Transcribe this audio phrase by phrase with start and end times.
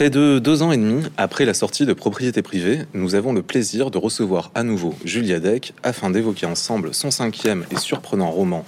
[0.00, 3.42] Près de deux ans et demi après la sortie de Propriété privée, nous avons le
[3.42, 8.64] plaisir de recevoir à nouveau Julia Deck afin d'évoquer ensemble son cinquième et surprenant roman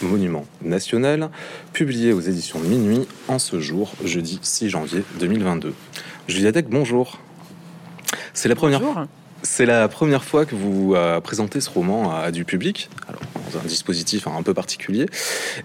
[0.00, 1.28] Monument national,
[1.74, 5.74] publié aux éditions Minuit en ce jour, jeudi 6 janvier 2022.
[6.26, 7.18] Julia Deck, bonjour.
[8.32, 9.08] C'est la première fois.
[9.48, 13.20] C'est la première fois que vous euh, présentez ce roman à, du public, alors
[13.52, 15.06] dans un dispositif un peu particulier.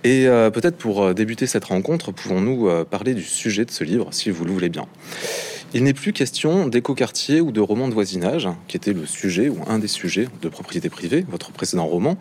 [0.03, 4.09] Et euh, peut-être pour euh, débuter cette rencontre, pouvons-nous parler du sujet de ce livre,
[4.11, 4.85] si vous le voulez bien?
[5.73, 9.59] Il n'est plus question d'éco-quartier ou de roman de voisinage, qui était le sujet ou
[9.67, 12.17] un des sujets de propriété privée, votre précédent roman.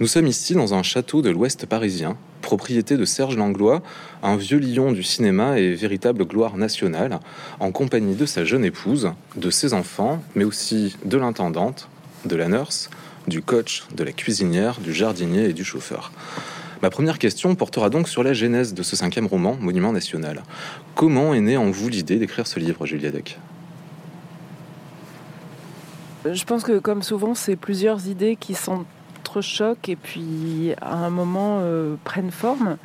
[0.00, 3.82] Nous sommes ici dans un château de l'ouest parisien, propriété de Serge Langlois,
[4.22, 7.20] un vieux lion du cinéma et véritable gloire nationale,
[7.60, 11.90] en compagnie de sa jeune épouse, de ses enfants, mais aussi de l'intendante,
[12.24, 12.88] de la nurse,
[13.28, 16.12] du coach, de la cuisinière, du jardinier et du chauffeur.
[16.82, 20.42] Ma première question portera donc sur la genèse de ce cinquième roman, Monument National.
[20.94, 23.38] Comment est née en vous l'idée d'écrire ce livre, Julia Deck?
[26.30, 31.60] Je pense que comme souvent, c'est plusieurs idées qui s'entrechoquent et puis à un moment
[31.62, 32.76] euh, prennent forme.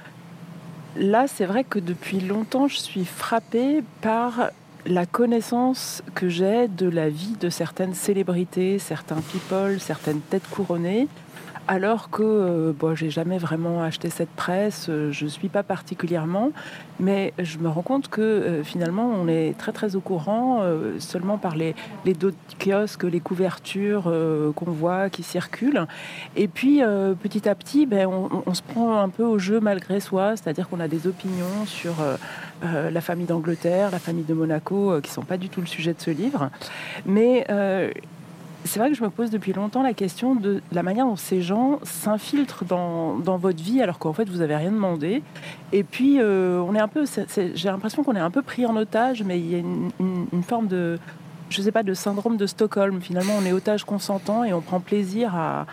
[0.95, 4.51] Là, c'est vrai que depuis longtemps, je suis frappée par
[4.85, 11.07] la connaissance que j'ai de la vie de certaines célébrités, certains people, certaines têtes couronnées,
[11.71, 15.63] alors que euh, bon, j'ai jamais vraiment acheté cette presse, euh, je ne suis pas
[15.63, 16.51] particulièrement,
[16.99, 20.59] mais je me rends compte que euh, finalement on est très très au courant
[20.99, 24.13] seulement par les, les dos kiosques, les couvertures
[24.55, 25.87] qu'on voit qui circulent.
[26.35, 26.81] Et puis
[27.21, 30.79] petit à petit, ben, on, se prend un peu au jeu malgré soi, c'est-à-dire qu'on
[30.81, 31.93] a des opinions sur
[32.63, 36.01] la famille d'Angleterre, la famille de Monaco, qui sont pas du tout le sujet de
[36.01, 36.49] ce livre.
[37.05, 37.45] Mais
[38.63, 41.41] c'est vrai que je me pose depuis longtemps la question de la manière dont ces
[41.41, 45.23] gens s'infiltrent dans, votre vie alors qu'en fait vous avez rien demandé.
[45.71, 46.63] Et puis euh,
[47.55, 50.67] j'ai l'impression qu'on est un peu pris en otage, mais il y a une, forme
[50.67, 50.99] de
[51.93, 53.01] syndrome de Stockholm.
[53.01, 55.65] Finalement, on est otage consentant et on prend plaisir à,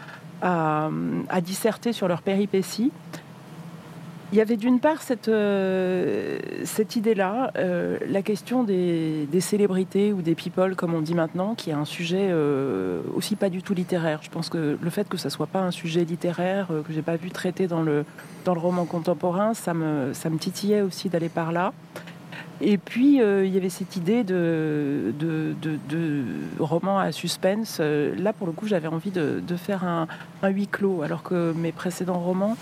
[0.42, 2.90] à disserter sur leurs péripéties.
[4.30, 10.20] Il y avait d'une part cette, euh, cette idée-là, euh, la question des, célébrités ou
[10.20, 13.72] des people, comme on dit maintenant, qui est un sujet euh, aussi pas du tout
[13.72, 14.20] littéraire.
[14.22, 17.16] Je pense que le fait que ça soit pas un sujet littéraire, que j'ai pas
[17.16, 18.04] vu traiter dans le,
[18.44, 21.72] dans le roman contemporain, ça me, ça me titillait aussi d'aller par là.
[22.60, 25.54] Et puis, il y avait cette idée de, de,
[25.88, 26.24] de,
[26.58, 27.80] roman à suspense.
[27.80, 30.08] Là, pour le coup, j'avais envie de, faire un,
[30.42, 32.56] un huis clos, alors que mes précédents romans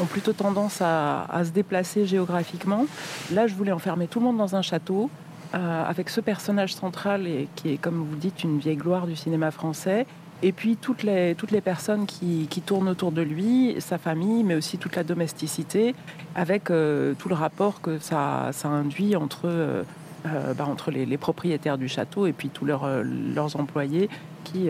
[0.00, 2.86] ont plutôt tendance à, se déplacer géographiquement.
[3.32, 5.10] Là, je voulais enfermer tout le monde dans un château,
[5.54, 9.50] euh, avec ce personnage central qui est, comme vous dites, une vieille gloire du cinéma
[9.50, 10.06] français.
[10.42, 14.54] Et puis toutes les, toutes les personnes qui, tournent autour de lui, sa famille, mais
[14.54, 15.94] aussi toute la domesticité,
[16.34, 19.82] avec euh, tout le rapport que ça, induit entre, euh,
[20.24, 24.10] bah, entre les, propriétaires du château et puis tous leurs, leurs employés
[24.44, 24.68] qui,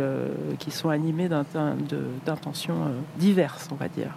[0.59, 4.11] qui sont animés d'intentions diverses, on va dire.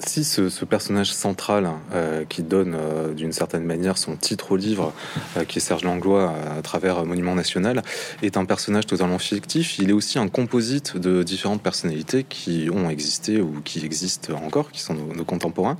[0.00, 4.92] Si ce, personnage central euh, qui donne euh, d'une certaine manière son titre au livre,
[5.38, 7.82] euh, qui est Serge Langlois à travers Monument National,
[8.22, 12.90] est un personnage totalement fictif, il est aussi un composite de différentes personnalités qui ont
[12.90, 15.78] existé ou qui existent encore, qui sont nos, contemporains.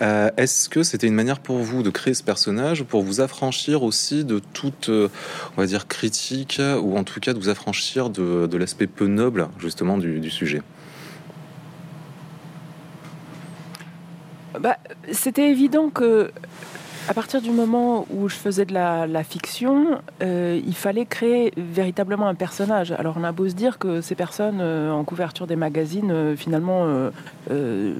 [0.00, 4.24] Est-ce que c'était une manière pour vous de créer ce personnage, pour vous affranchir aussi
[4.24, 8.86] de toute, on va dire, critique, ou en tout cas de vous affranchir de, l'aspect
[8.86, 10.62] peu noble justement du sujet?
[14.60, 14.78] Bah,
[15.12, 16.30] C'était évident que
[17.08, 22.26] à partir du moment où je faisais de la, fiction, euh, il fallait créer véritablement
[22.26, 22.92] un personnage.
[22.92, 26.36] Alors on a beau se dire que ces personnes euh, en couverture des magazines, euh,
[26.36, 26.86] finalement,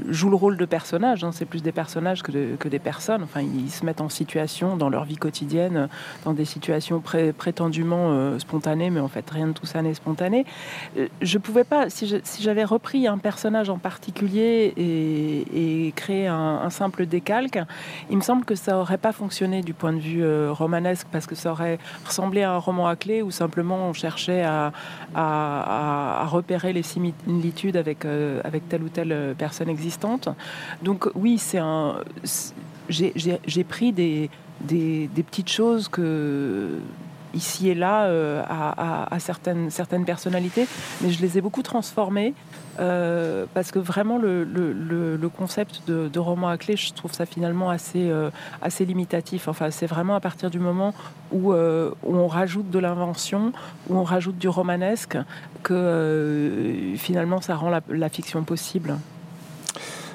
[0.09, 1.23] jouent le rôle de personnages.
[1.23, 1.31] Hein.
[1.33, 3.23] C'est plus des personnages que, des personnes.
[3.23, 5.89] Enfin, ils se mettent en situation dans leur vie quotidienne,
[6.25, 7.01] dans des situations
[7.37, 10.45] prétendument spontanées, mais en fait rien de tout ça n'est spontané.
[11.23, 17.61] je pouvais pas, si j'avais repris un personnage en particulier et, créé un simple décalque,
[18.11, 21.27] il me semble que ça aurait pas fonctionné du point de vue euh, romanesque parce
[21.27, 24.73] que ça aurait ressemblé à un roman à clé où simplement on cherchait à,
[26.27, 30.29] repérer les similitudes avec, euh, avec telle ou telle euh, personne existante.
[30.83, 31.97] Donc oui, c'est un.
[32.89, 34.31] J'ai pris des,
[34.61, 36.79] des, des, petites choses que
[37.37, 40.67] ici et là euh, à, certaines, certaines personnalités,
[41.01, 42.35] mais je les ai beaucoup transformées
[42.79, 48.11] euh, parce que vraiment le, concept de, roman à clé, je trouve ça finalement assez,
[48.11, 48.31] euh,
[48.63, 49.49] assez limitatif.
[49.49, 50.95] Enfin, c'est vraiment à partir du moment
[51.33, 53.53] où, on rajoute de l'invention,
[53.89, 55.19] où on rajoute du romanesque,
[55.63, 58.97] que finalement ça rend la fiction possible.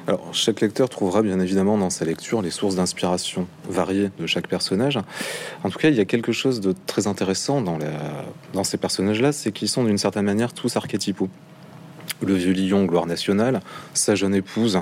[0.08, 4.48] Alors, chaque lecteur trouvera bien évidemment dans sa lecture les sources d'inspiration variées de chaque
[4.48, 5.00] personnage.
[5.64, 9.52] En tout cas, il y a quelque chose de très intéressant dans, ces personnages-là, c'est
[9.52, 11.30] qu'ils sont d'une certaine manière tous archétypaux
[12.24, 13.62] le vieux lion, gloire nationale,
[13.96, 14.82] sa jeune épouse,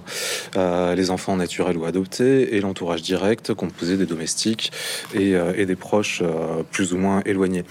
[0.57, 4.74] euh, les enfants naturels ou adoptés, et l'entourage direct, composé des domestiques
[5.13, 7.63] et, euh, des proches euh, plus ou moins éloignés.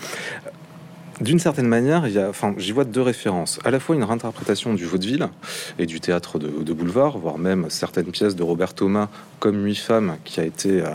[1.20, 3.58] D'une certaine manière, il y a, enfin, j'y vois deux références.
[3.64, 5.28] À la fois une réinterprétation du vaudeville
[5.78, 9.08] et du théâtre de, boulevard, voire même certaines pièces de Robert Thomas,
[9.40, 10.90] comme Huit femmes, qui a été euh,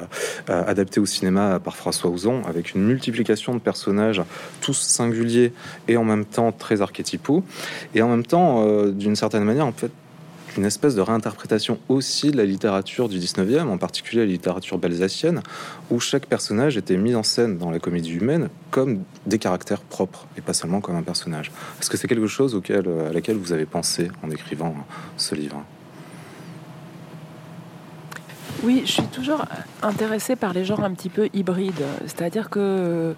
[0.50, 4.22] euh, adapté au cinéma par François Ozon, avec une multiplication de personnages,
[4.62, 5.52] tous singuliers
[5.90, 7.44] et en même temps très archétypaux.
[7.94, 9.92] Et en même temps, euh, d'une certaine manière, en fait,
[10.58, 15.42] une espèce de réinterprétation aussi de la littérature du 19e, en particulier la littérature balsacienne,
[15.90, 20.28] où chaque personnage était mis en scène dans la comédie humaine comme des caractères propres
[20.38, 21.52] et pas seulement comme un personnage.
[21.80, 24.76] Est-ce que c'est quelque chose auquel, à laquelle vous avez pensé en écrivant
[25.18, 25.64] ce livre?
[28.64, 29.44] Oui, je suis toujours
[29.82, 31.84] intéressée par les genres un petit peu hybrides.
[32.06, 33.14] C'est-à-dire que euh,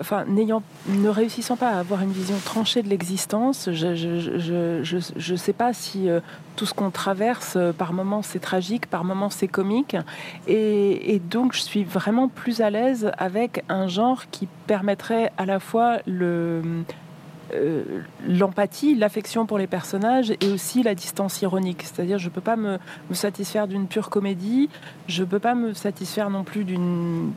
[0.00, 5.52] enfin, n'ayant, ne réussissant pas à avoir une vision tranchée de l'existence, je ne sais
[5.52, 6.20] pas si euh,
[6.56, 9.96] tout ce qu'on traverse, euh, par moments c'est tragique, par moments c'est comique,
[10.46, 15.60] et, donc je suis vraiment plus à l'aise avec un genre qui permettrait à la
[15.60, 16.62] fois le
[17.54, 17.82] euh,
[18.26, 21.82] l'empathie, l'affection pour les personnages et aussi la distance ironique.
[21.82, 22.78] C'est-à-dire, je ne peux pas me,
[23.12, 24.70] satisfaire d'une pure comédie,
[25.06, 27.32] je ne peux pas me satisfaire non plus d'une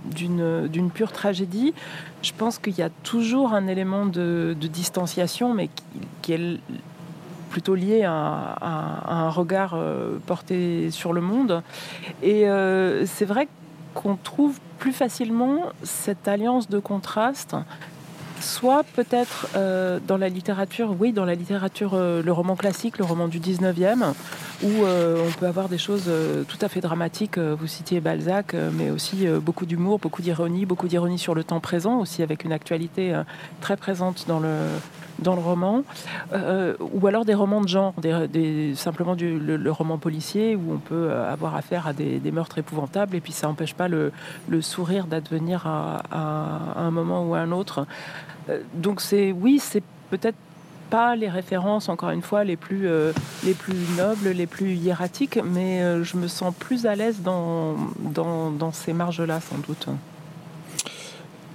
[0.94, 1.74] pure tragédie.
[2.22, 5.70] Je pense qu'il y a toujours un élément de, distanciation, mais
[6.22, 6.60] qui, est
[7.50, 8.58] plutôt lié à,
[9.08, 11.62] un regard euh, porté sur le monde.
[12.22, 13.48] Et euh, c'est vrai
[13.94, 17.56] qu'on trouve plus facilement cette alliance de contraste
[18.42, 23.06] soit peut-être euh, dans la littérature, oui, dans la littérature, euh, le roman classique, le
[23.06, 24.14] roman du 19e,
[24.64, 26.10] où euh, on peut avoir des choses
[26.48, 27.38] tout à fait dramatiques.
[27.38, 32.00] Vous citiez Balzac, mais aussi beaucoup d'humour, beaucoup d'ironie, beaucoup d'ironie sur le temps présent,
[32.00, 33.22] aussi avec une actualité
[33.62, 34.56] très présente dans le,
[35.20, 35.84] dans le roman,
[36.80, 37.94] ou alors des romans de genre,
[38.76, 43.34] simplement le, roman policier où on peut avoir affaire à des, meurtres épouvantables et puis
[43.34, 44.12] ça n'empêche pas le,
[44.62, 46.02] sourire d'advenir à,
[46.78, 47.86] un moment ou à un autre.
[48.50, 49.02] Euh, donc
[49.36, 50.38] oui, c'est peut-être
[50.90, 53.12] pas les références, encore une fois, les plus, euh,
[53.44, 57.76] les plus nobles, les plus hiératiques, mais euh, je me sens plus à l'aise dans,
[58.72, 59.88] ces marges-là, sans doute.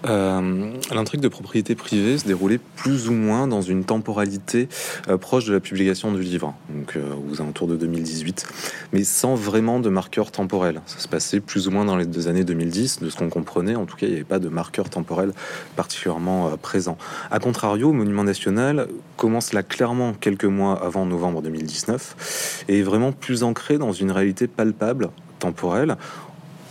[0.06, 4.68] Euh, l'intrigue de propriété privée se déroulait plus ou moins dans une temporalité
[5.08, 8.46] euh, proche de la publication du livre, donc euh, aux alentours de 2018,
[8.92, 10.80] mais sans vraiment de marqueur temporel.
[10.86, 13.76] Ça se passait plus ou moins dans les deux années 2010, de ce qu'on comprenait.
[13.76, 15.32] En tout cas, il n'y avait pas de marqueur temporel
[15.76, 16.96] particulièrement présent.
[17.30, 23.12] A contrario, Monument National commence là clairement quelques mois avant novembre 2019 et est vraiment
[23.12, 25.96] plus ancré dans une réalité palpable, temporelle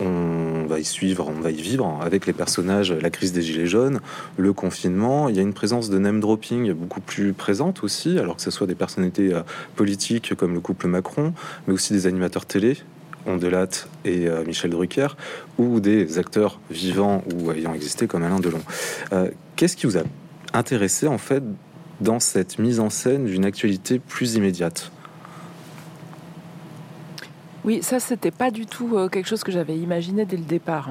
[0.00, 3.66] on va y suivre, on va y vivre avec les personnages, la crise des gilets
[3.66, 4.00] jaunes,
[4.36, 5.28] le confinement.
[5.28, 8.50] Il y a une présence de name dropping beaucoup plus présente aussi, alors que ce
[8.50, 9.42] soit des personnalités euh,
[9.76, 11.32] politiques comme le couple Macron,
[11.66, 12.78] mais aussi des animateurs télé.
[13.26, 13.68] Ondelat
[14.04, 15.08] et euh, Michel Drucker,
[15.58, 18.62] ou des acteurs vivants ou ayant existé comme Alain Delon.
[19.12, 20.02] Euh, qu'est-ce qui vous a
[20.54, 21.42] intéressé en fait
[22.00, 24.90] dans cette mise en scène d'une actualité plus immédiate?
[27.64, 30.90] Oui, ça c'était pas du tout euh, quelque chose que j'avais imaginé dès le départ.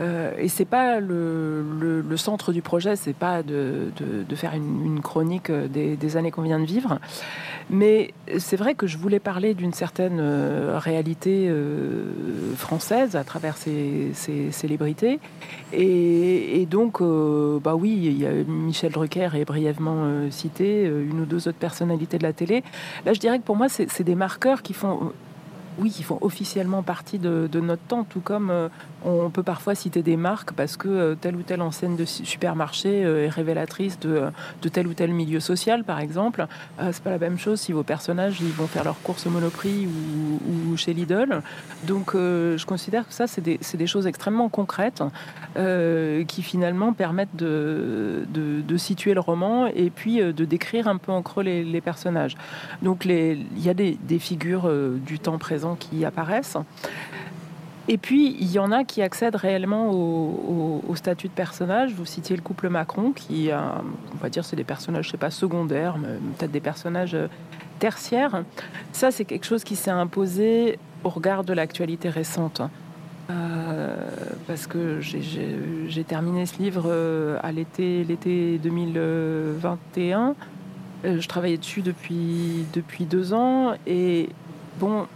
[0.00, 3.90] Euh, et c'est pas le, centre du projet, c'est pas de,
[4.34, 6.98] faire une, chronique euh, des, années qu'on vient de vivre,
[7.68, 11.52] mais c'est vrai que je voulais parler d'une certaine réalité
[12.56, 14.12] française à travers ces,
[14.50, 15.20] célébrités.
[15.72, 22.22] Et, donc, bah oui, Michel Drucker est brièvement cité, une ou deux autres personnalités de
[22.22, 22.64] la télé.
[23.04, 25.12] Là, je dirais que pour moi, c'est des marqueurs qui font
[25.78, 28.68] oui, qui font officiellement partie de, notre temps, tout comme euh,
[29.04, 33.04] on peut parfois citer des marques parce que euh, telle ou telle enseigne de supermarché
[33.04, 34.30] euh, est révélatrice de,
[34.72, 36.46] tel ou tel milieu social, par exemple.
[36.78, 39.86] c'est pas la même chose si vos personnages ils vont faire leurs courses au Monoprix
[39.86, 41.42] ou, chez Lidl.
[41.84, 45.02] Donc, je considère que ça, c'est des, choses extrêmement concrètes
[45.54, 48.26] qui finalement permettent de,
[48.76, 52.36] situer le roman et puis de décrire un peu en creux les, personnages.
[52.82, 54.70] Donc, il y a des figures
[55.04, 56.56] du temps présent qui apparaissent.
[57.90, 61.94] Et puis, il y en a qui accèdent réellement au, statut de personnage.
[61.94, 65.30] Vous citiez le couple Macron, qui, on va dire, c'est des personnages, je sais pas,
[65.30, 67.28] secondaires, mais peut-être des personnages euh,
[67.78, 68.42] tertiaires.
[68.92, 72.60] Ça, c'est quelque chose qui s'est imposé au regard de l'actualité récente.
[73.30, 73.94] Euh,
[74.46, 80.34] parce que j'ai terminé ce livre euh, à l'été, l'été 2021.
[81.04, 84.30] je travaillais dessus depuis, depuis deux ans et
[84.80, 85.06] bon,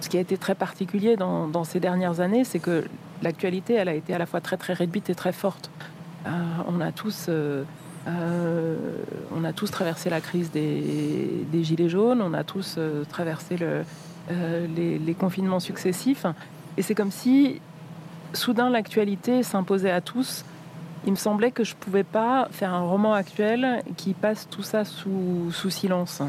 [0.00, 2.84] ce qui a été très particulier dans, ces dernières années, c'est que
[3.22, 5.70] l'actualité, elle a été à la fois très très réduite et très forte.
[6.26, 6.30] Euh,
[6.68, 7.64] on a tous, euh,
[8.08, 8.76] euh,
[9.34, 12.78] on a tous traversé la crise des, gilets jaunes, on a tous
[13.08, 13.84] traversé le,
[14.74, 16.26] les, confinements successifs,
[16.76, 17.60] et c'est comme si
[18.32, 20.44] soudain l'actualité s'imposait à tous.
[21.06, 24.84] Il me semblait que je pouvais pas faire un roman actuel qui passe tout ça
[24.84, 26.22] sous, silence.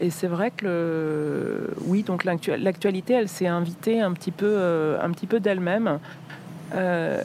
[0.00, 5.10] Et c'est vrai que oui, donc l'actualité, elle s'est invitée un petit peu, euh, un
[5.10, 5.98] petit peu d'elle-même.
[6.74, 7.22] Euh,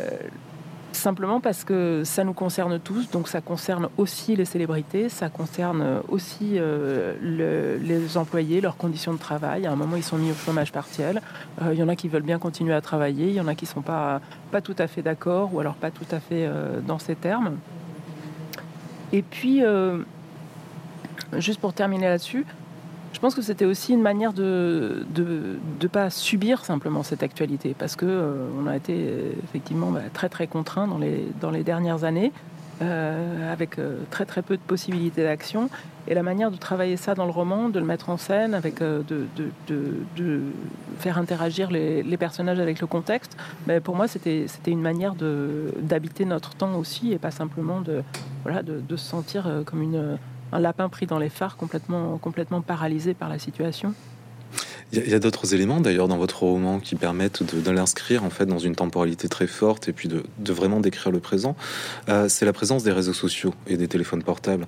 [0.92, 6.02] simplement parce que ça nous concerne tous, donc ça concerne aussi les célébrités, ça concerne
[6.10, 6.60] aussi
[7.22, 9.66] les employés, leurs conditions de travail.
[9.66, 11.22] À un moment, ils sont mis au chômage partiel.
[11.62, 13.66] Il y en a qui veulent bien continuer à travailler, il y en a qui
[13.66, 14.20] ne sont pas,
[14.52, 16.50] pas tout à fait d'accord ou alors pas tout à fait
[16.86, 17.58] dans ces termes.
[19.14, 19.62] Et puis,
[21.38, 22.46] juste pour terminer là-dessus,
[23.14, 27.96] je pense que c'était aussi une manière de ne pas subir simplement cette actualité, parce
[27.96, 31.64] que euh, on a été euh, effectivement bah, très très contraints dans les, dans les
[31.64, 32.32] dernières années,
[32.82, 33.78] euh, avec
[34.10, 35.70] très très peu de possibilités d'action.
[36.08, 38.80] Et la manière de travailler ça dans le roman, de le mettre en scène, avec
[38.80, 39.04] de,
[39.68, 40.42] de,
[40.98, 43.38] faire interagir les, personnages avec le contexte,
[43.68, 48.02] mais pour moi c'était une manière d'habiter notre temps aussi, et pas simplement de,
[48.44, 50.18] voilà, de, se sentir comme une
[50.52, 53.94] un lapin pris dans les phares, complètement, paralysé par la situation.
[54.92, 58.48] Il y a, d'autres éléments d'ailleurs dans votre roman qui permettent de, l'inscrire en fait
[58.48, 61.56] dans une temporalité très forte et puis de, vraiment décrire le présent.
[62.10, 64.66] Euh, c'est la présence des réseaux sociaux et des téléphones portables.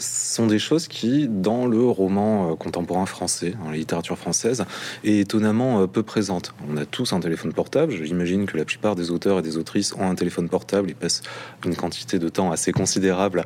[0.00, 4.64] Ce sont des choses qui, dans le roman euh, contemporain français, dans la littérature française,
[5.04, 6.52] est étonnamment euh, peu présente.
[6.68, 7.92] On a tous un téléphone portable.
[8.02, 11.22] J'imagine que la plupart des auteurs et des autrices ont un téléphone portable et passent
[11.64, 13.44] une quantité de temps assez considérable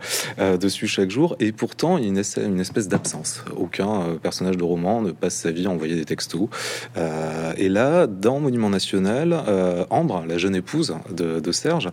[0.61, 1.37] dessus chaque jour.
[1.39, 3.45] Et pourtant, il y a une espèce d'absence.
[3.57, 6.05] Aucun personnage de roman ne passe sa vie à envoyer des
[6.97, 11.91] euh, et là, dans Monument National, euh, Ambre, la jeune épouse de, Serge,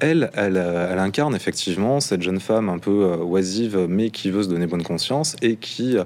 [0.00, 0.58] elle, elle,
[0.98, 4.82] incarne effectivement cette jeune femme un peu euh, oisive, mais qui veut se donner bonne
[4.82, 5.96] conscience et qui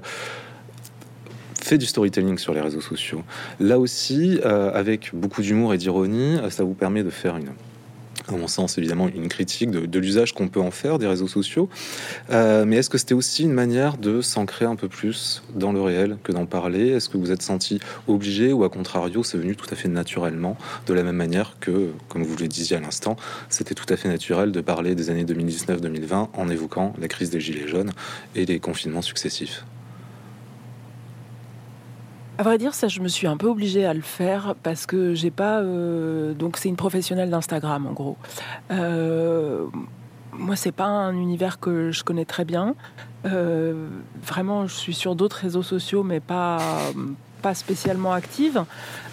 [1.61, 3.23] fait du storytelling sur les réseaux sociaux.
[3.59, 7.49] Là aussi, avec beaucoup d'humour et d'ironie, ça vous permet de faire une
[8.33, 11.69] à mon sens, évidemment, une critique de, l'usage qu'on peut en faire des réseaux sociaux.
[12.29, 15.81] Euh, mais est-ce que c'était aussi une manière de s'ancrer un peu plus dans le
[15.81, 16.89] réel que d'en parler?
[16.89, 20.57] Est-ce que vous êtes senti obligé ou à contrario, c'est venu tout à fait naturellement,
[20.87, 23.17] de la même manière que, comme vous le disiez à l'instant,
[23.49, 27.39] c'était tout à fait naturel de parler des années 2019-2020 en évoquant la crise des
[27.39, 27.91] Gilets jaunes
[28.35, 29.63] et les confinements successifs?
[32.39, 35.13] À vrai dire, ça, je me suis un peu obligée à le faire parce que
[35.13, 35.59] j'ai pas.
[35.59, 38.15] Euh, donc, c'est une professionnelle d'Instagram, en gros.
[38.71, 39.65] Euh,
[40.31, 42.75] moi, c'est pas un univers que je connais très bien.
[43.25, 43.89] Euh,
[44.25, 46.59] vraiment, je suis sur d'autres réseaux sociaux, mais pas,
[47.41, 48.63] pas spécialement active.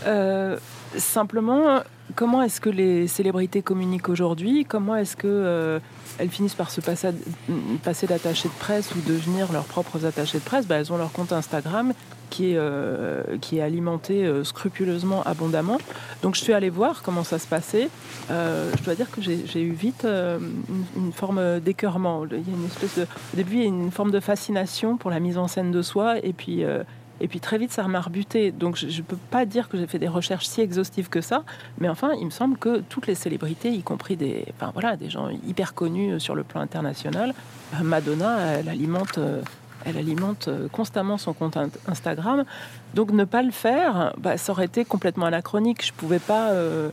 [0.06, 0.56] Euh,
[0.97, 1.80] simplement,
[2.14, 4.64] comment est-ce que les célébrités communiquent aujourd'hui?
[4.64, 5.80] Comment est-ce que
[6.18, 7.09] elles finissent par se passer,
[7.83, 10.68] passer d'attachées de presse ou devenir leurs propres attachées de presse?
[10.68, 11.92] Bah, Elles ont leur compte Instagram
[12.30, 15.78] qui est, euh, qui est alimenté euh, scrupuleusement, abondamment.
[16.23, 17.88] Donc je suis allée voir comment ça se passait.
[18.30, 22.25] Euh, je dois dire que j'ai eu vite une, forme d'écœurement.
[22.30, 25.11] Il y a une espèce au début, il y a une forme de fascination pour
[25.11, 26.64] la mise en scène de soi, et puis
[27.18, 28.52] et puis très vite, ça m'a rebuté.
[28.52, 31.45] Donc je ne peux pas dire que j'ai fait des recherches si exhaustives que ça,
[31.78, 35.09] mais enfin, il me semble que toutes les célébrités, y compris des, enfin, voilà, des
[35.09, 37.35] gens hyper connus sur le plan international,
[37.83, 39.18] Madonna, elle alimente
[39.87, 42.45] elle alimente euh, constamment son compte Instagram.
[42.95, 45.85] Donc ne pas le faire, bah, ça aurait été complètement anachronique.
[45.85, 46.90] Je ne pouvais pas euh,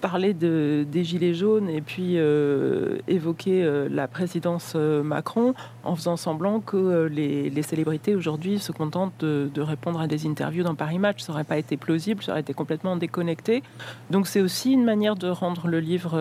[0.00, 6.60] parler de, des Gilets jaunes et puis euh, évoquer la présidence Macron en faisant semblant
[6.60, 11.22] que les, célébrités aujourd'hui se contentent de, de, répondre à des interviews dans Paris Match.
[11.22, 13.62] Ça n'aurait pas été plausible, ça aurait été complètement déconnecté.
[14.10, 16.18] Donc c'est aussi une manière de rendre le livre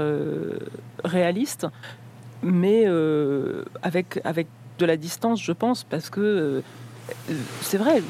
[1.03, 1.67] réaliste
[2.45, 2.85] mais
[3.83, 4.47] avec, avec
[4.79, 6.61] de la distance, je pense, parce que euh,
[7.61, 8.01] c'est vrai,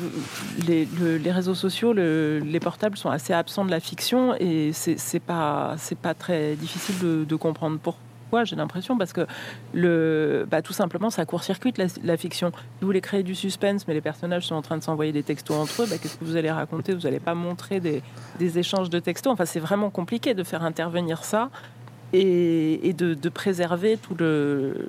[0.68, 0.88] les,
[1.32, 6.56] réseaux sociaux, les portables sont assez absents de la fiction et c'est pas, pas très
[6.56, 9.26] difficile de, comprendre pourquoi j'ai l'impression parce que
[9.74, 12.52] le, bah, tout simplement ça court-circuite la, fiction.
[12.82, 15.58] Vous voulez créer du suspense, mais les personnages sont en train de s'envoyer des textos
[15.58, 15.88] entre eux.
[15.90, 16.94] Bah, qu'est-ce que vous allez raconter?
[16.94, 18.02] Vous n'allez pas montrer des,
[18.38, 19.34] des, échanges de textos.
[19.34, 21.50] Enfin, c'est vraiment compliqué de faire intervenir ça
[22.14, 24.88] et, de, préserver tout le,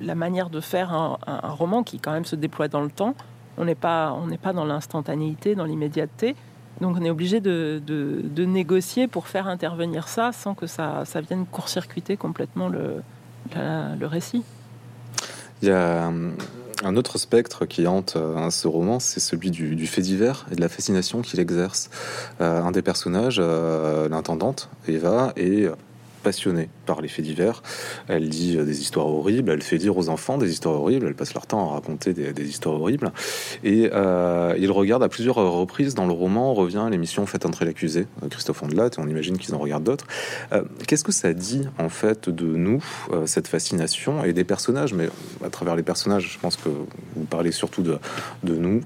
[0.00, 3.14] la manière de faire un, roman qui quand même se déploie dans le temps.
[3.58, 6.34] On n'est pas, on n'est pas dans l'instantanéité, dans l'immédiateté.
[6.80, 7.80] Donc on est obligé de,
[8.38, 13.02] négocier pour faire intervenir ça sans que ça, vienne court-circuiter complètement le,
[13.54, 14.42] le récit.
[15.62, 16.12] Il y a
[16.84, 18.18] un autre spectre qui hante
[18.50, 21.90] ce roman, c'est celui du, fait divers et de la fascination qu'il exerce.
[22.40, 25.70] un des personnages, l'intendante, Eva, est
[26.26, 27.62] passionnée par les faits divers.
[28.08, 31.34] Elle dit des histoires horribles, elle fait dire aux enfants des histoires horribles, elle passe
[31.34, 33.12] leur temps à raconter des, histoires horribles.
[33.62, 38.08] Et euh, il regarde à plusieurs reprises dans le roman, revient l'émission Faites entrer l'accusé,
[38.24, 40.06] euh, Christophe Ondelat, et on imagine qu'ils en regardent d'autres.
[40.52, 42.82] Euh, qu'est-ce que ça dit en fait de nous,
[43.26, 45.08] cette fascination, et des personnages, mais
[45.44, 47.98] à travers les personnages, je pense que vous parlez surtout de,
[48.42, 48.80] nous,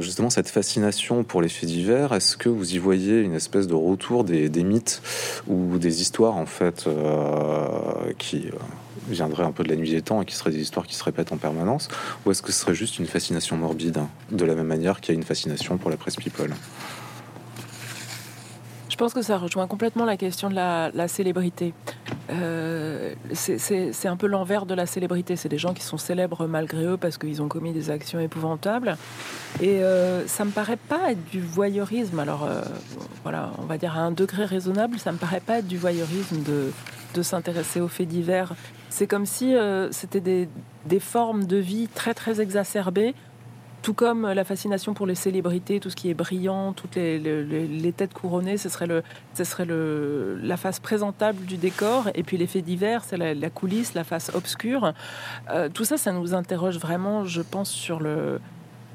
[0.00, 3.74] justement cette fascination pour les faits divers, est-ce que vous y voyez une espèce de
[3.74, 5.00] retour des mythes
[5.46, 8.56] ou des histoires en fait euh, qui euh,
[9.08, 11.04] viendrait un peu de la nuit des temps et qui seraient des histoires qui se
[11.04, 11.88] répètent en permanence
[12.24, 15.14] Ou est-ce que ce serait juste une fascination morbide, hein, de la même manière qu'il
[15.14, 16.50] y a une fascination pour la presse people?
[18.96, 21.74] Je pense que ça rejoint complètement la question de la, célébrité.
[22.30, 25.36] Euh, c'est un peu l'envers de la célébrité.
[25.36, 28.96] C'est des gens qui sont célèbres malgré eux parce qu'ils ont commis des actions épouvantables.
[29.60, 29.82] Et
[30.26, 32.18] ça me paraît pas être du voyeurisme.
[32.18, 32.48] Alors
[33.22, 36.42] voilà, on va dire à un degré raisonnable, ça me paraît pas être du voyeurisme
[36.42, 36.72] de
[37.16, 38.54] de s'intéresser aux faits divers.
[38.90, 43.14] C'est comme si euh, c'était des, formes de vie très très exacerbées,
[43.86, 48.14] tout comme la fascination pour les célébrités, tout ce qui est brillant, toutes les, têtes
[48.14, 52.48] couronnées, ce serait, le, ce serait le, la face présentable du décor, et puis les
[52.48, 54.92] faits divers, c'est la, coulisse, la face obscure.
[55.50, 58.40] Euh, tout ça, ça nous interroge vraiment, je pense, sur le,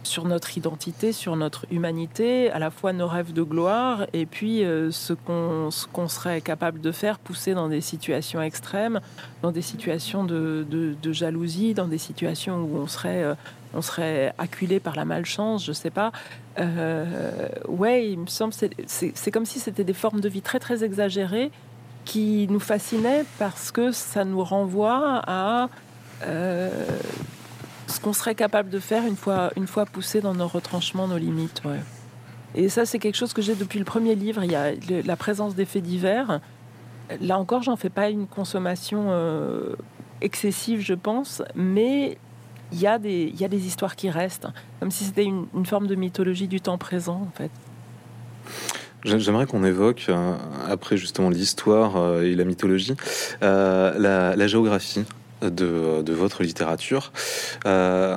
[0.03, 4.63] sur notre identité, sur notre humanité, à la fois nos rêves de gloire et puis
[4.63, 8.99] euh, ce qu'on serait capable de faire, pousser dans des situations extrêmes,
[9.41, 10.65] dans des situations de,
[11.11, 13.35] jalousie, dans des situations où on serait, euh,
[13.73, 16.11] on serait acculé par la malchance, je sais pas.
[16.59, 20.83] Euh, ouais, il me semble, c'est comme si c'était des formes de vie très très
[20.83, 21.51] exagérées
[22.05, 25.69] qui nous fascinaient parce que ça nous renvoie à
[27.91, 31.17] ce qu'on serait capable de faire une fois, une fois poussé dans nos retranchements, nos
[31.17, 31.61] limites.
[32.55, 34.43] Et ça, c'est quelque chose que j'ai depuis le premier livre.
[34.43, 34.71] Il y a
[35.05, 36.39] la présence des faits divers.
[37.19, 39.75] Là encore, j'en fais pas une consommation euh,
[40.21, 42.17] excessive, je pense, mais
[42.71, 43.33] il y, a des,
[43.65, 44.47] histoires qui restent,
[44.79, 47.51] comme si c'était une, forme de mythologie du temps présent, en fait.
[49.03, 50.35] J'aimerais qu'on évoque, euh,
[50.69, 52.95] après justement l'histoire euh, et la mythologie,
[53.41, 55.05] la, la, géographie
[55.49, 57.11] de, votre littérature.
[57.65, 58.15] Euh,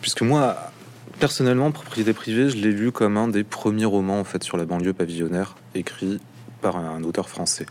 [0.00, 0.56] puisque moi,
[1.20, 4.64] personnellement, Propriété privée, je l'ai lu comme un des premiers romans en fait sur la
[4.64, 6.20] banlieue pavillonnaire écrit
[6.60, 7.66] par un auteur français.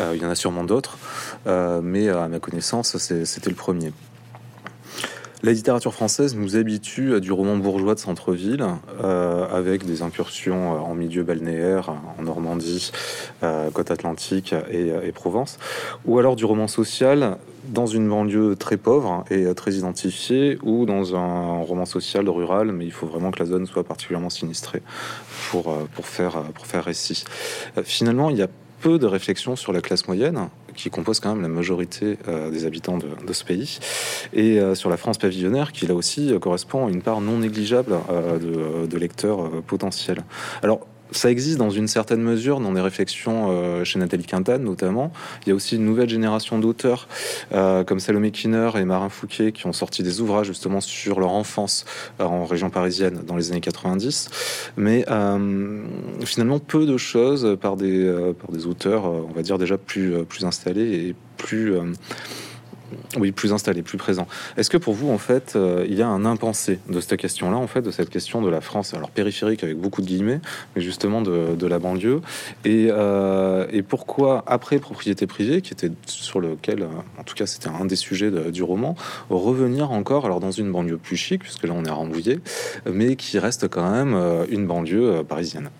[0.00, 0.98] Euh, il y en a sûrement d'autres,
[1.46, 3.92] euh, mais à ma connaissance, c'était le premier.
[5.44, 8.64] La littérature française nous habitue à du roman bourgeois de centre-ville,
[9.02, 12.92] euh, avec des incursions euh, en milieu balnéaire, en Normandie,
[13.42, 15.58] euh, côte atlantique et, Provence,
[16.04, 21.16] ou alors du roman social dans une banlieue très pauvre et très identifiée, ou dans
[21.16, 24.82] un roman social rural, mais il faut vraiment que la zone soit particulièrement sinistrée
[25.50, 27.24] pour, pour, faire, pour faire récit.
[27.82, 28.48] Finalement, il y a
[28.80, 32.66] peu de réflexion sur la classe moyenne, qui compose quand même la majorité euh, des
[32.66, 33.78] habitants de, ce pays,
[34.32, 37.38] et euh, sur la France pavillonnaire, qui là aussi euh, correspond à une part non
[37.38, 37.94] négligeable
[38.40, 40.22] de, de, lecteurs potentiels.
[40.62, 45.12] Alors, ça existe dans une certaine mesure dans des réflexions euh, chez Nathalie Quintane notamment.
[45.44, 47.08] Il y a aussi une nouvelle génération d'auteurs
[47.52, 51.32] euh, comme Salomé Kinner et Marin Fouquet qui ont sorti des ouvrages justement sur leur
[51.32, 51.84] enfance
[52.20, 54.30] euh, en région parisienne dans les années 90.
[54.76, 55.04] Mais
[56.24, 60.44] finalement peu de choses par des, par des auteurs, on va dire déjà plus, plus
[60.44, 61.74] installés et plus
[63.18, 64.26] oui, plus installé, plus présent.
[64.56, 67.56] Est-ce que pour vous, en fait, euh, il y a un impensé de cette question-là,
[67.56, 70.40] en fait, de cette question de la France, alors périphérique avec beaucoup de guillemets,
[70.74, 72.20] mais justement de, la banlieue,
[72.66, 77.68] euh, et, pourquoi après propriété privée, qui était sur lequel, euh, en tout cas, c'était
[77.68, 78.94] un des sujets du roman,
[79.30, 82.40] revenir encore, alors dans une banlieue plus chic, puisque là on est à Rambouillet,
[82.90, 84.16] mais qui reste quand même
[84.50, 85.70] une banlieue parisienne?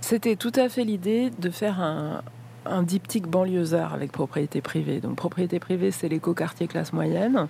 [0.00, 2.22] C'était tout à fait l'idée de faire un,
[2.68, 5.00] un diptyque banlieusard avec propriété privée.
[5.00, 7.48] Donc propriété privée, c'est l'éco-quartier classe moyenne.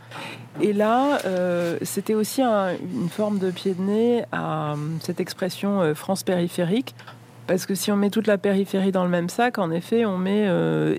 [0.60, 5.80] Et là, euh, c'était aussi une forme de pied de nez à euh, cette expression
[5.80, 6.94] euh, France périphérique.
[7.46, 10.18] Parce que si on met toute la périphérie dans le même sac, en effet, on
[10.18, 10.46] met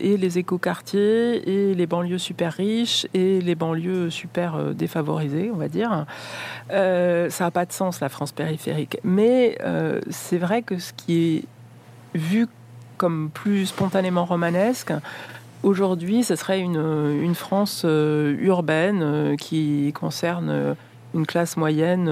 [0.01, 5.67] et les éco-quartiers, et les banlieues super riches, et les banlieues super défavorisées, on va
[5.67, 6.07] dire.
[6.69, 8.97] ça n'a pas de sens, la France périphérique.
[9.03, 9.59] Mais
[10.09, 11.43] c'est vrai que ce qui est
[12.15, 12.47] vu
[12.99, 14.93] comme plus spontanément romanesque.
[15.63, 16.77] Aujourd'hui, ce serait une,
[17.23, 20.73] une France euh, urbaine euh, qui concerne euh,
[21.15, 22.05] une classe moyenne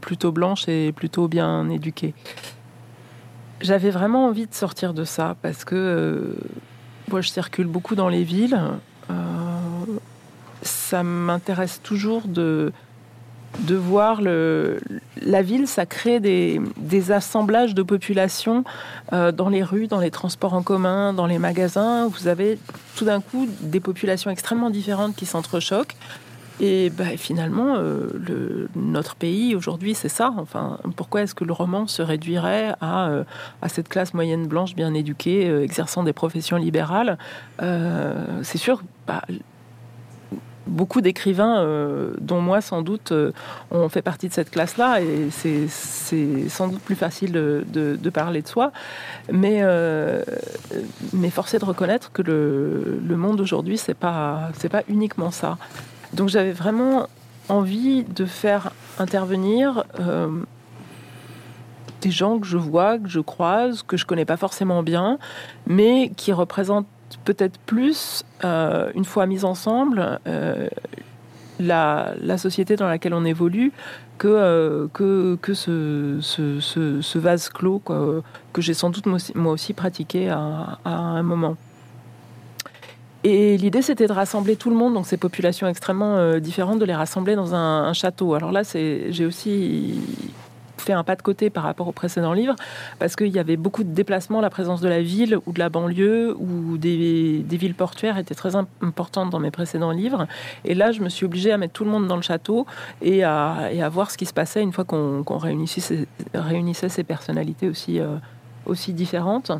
[0.00, 2.14] plutôt blanche et plutôt bien éduquée.
[3.60, 6.36] J'avais vraiment envie de sortir de ça parce que
[7.10, 8.60] moi je circule beaucoup dans les villes.
[10.62, 12.72] ça m'intéresse toujours de,
[13.60, 14.78] de voir le,
[15.22, 16.60] la ville, ça crée des,
[17.10, 18.64] assemblages de population
[19.12, 22.08] euh, dans les rues, dans les transports en commun, dans les magasins.
[22.08, 22.58] Vous avez
[22.96, 25.96] tout d'un coup des populations extrêmement différentes qui s'entrechoquent.
[26.58, 30.32] Et bah, finalement, euh, notre pays aujourd'hui, c'est ça.
[30.38, 33.24] Enfin, pourquoi est-ce que le roman se réduirait à, euh,
[33.68, 37.18] cette classe moyenne blanche bien éduquée, exerçant des professions libérales?
[37.60, 39.22] C'est sûr, bah,
[40.66, 43.32] beaucoup d'écrivains, euh, dont moi sans doute, euh,
[43.70, 45.68] ont fait partie de cette classe-là, et c'est
[46.48, 48.72] sans doute plus facile de, parler de soi.
[49.30, 50.22] Mais, euh,
[51.12, 55.58] mais force est de reconnaître que le, monde aujourd'hui, c'est pas, pas uniquement ça.
[56.12, 57.08] Donc j'avais vraiment
[57.48, 59.84] envie de faire intervenir
[62.00, 65.18] des gens que je vois, que je croise, que je connais pas forcément bien,
[65.66, 66.86] mais qui représentent
[67.24, 70.68] peut-être plus, euh, une fois mis ensemble, euh,
[71.58, 73.72] la, société dans laquelle on évolue
[74.18, 80.28] que, euh, que, que ce, ce, vase clos que j'ai sans doute moi aussi, pratiqué
[80.28, 81.56] à, un moment.
[83.24, 86.94] Et l'idée, c'était de rassembler tout le monde, donc ces populations extrêmement différentes, de les
[86.94, 88.34] rassembler dans un, un château.
[88.34, 90.00] Alors là, j'ai aussi
[90.92, 92.54] un pas de côté par rapport au précédent livre,
[92.98, 95.68] parce qu'il y avait beaucoup de déplacements, la présence de la ville ou de la
[95.68, 100.26] banlieue ou des, villes portuaires était très importante dans mes précédents livres.
[100.64, 102.66] Et là, je me suis obligée à mettre tout le monde dans le château
[103.02, 107.04] et à, et à voir ce qui se passait une fois qu'on réunissait, réunissait, ces
[107.04, 108.00] personnalités aussi.
[108.00, 108.16] Euh,
[108.66, 109.50] aussi différentes.